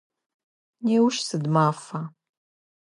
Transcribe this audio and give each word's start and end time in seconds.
Неущ 0.85 1.15
сыд 1.27 1.43
мафа? 1.53 1.99